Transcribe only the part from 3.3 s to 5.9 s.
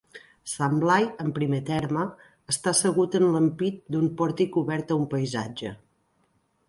l'ampit d'un pòrtic obert a un paisatge.